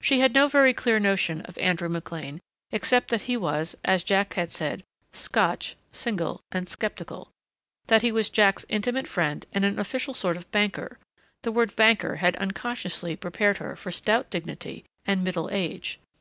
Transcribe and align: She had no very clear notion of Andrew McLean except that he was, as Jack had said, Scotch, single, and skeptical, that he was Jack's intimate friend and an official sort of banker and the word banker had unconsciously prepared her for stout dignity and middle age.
She 0.00 0.20
had 0.20 0.34
no 0.34 0.46
very 0.46 0.72
clear 0.72 1.00
notion 1.00 1.40
of 1.46 1.58
Andrew 1.58 1.88
McLean 1.88 2.40
except 2.70 3.08
that 3.10 3.22
he 3.22 3.36
was, 3.36 3.74
as 3.84 4.04
Jack 4.04 4.34
had 4.34 4.52
said, 4.52 4.84
Scotch, 5.12 5.74
single, 5.90 6.40
and 6.52 6.68
skeptical, 6.68 7.32
that 7.88 8.02
he 8.02 8.12
was 8.12 8.30
Jack's 8.30 8.64
intimate 8.68 9.08
friend 9.08 9.44
and 9.52 9.64
an 9.64 9.80
official 9.80 10.14
sort 10.14 10.36
of 10.36 10.48
banker 10.52 10.90
and 11.02 11.38
the 11.42 11.50
word 11.50 11.74
banker 11.74 12.14
had 12.22 12.36
unconsciously 12.36 13.16
prepared 13.16 13.56
her 13.56 13.74
for 13.74 13.90
stout 13.90 14.30
dignity 14.30 14.84
and 15.06 15.24
middle 15.24 15.50
age. 15.50 15.98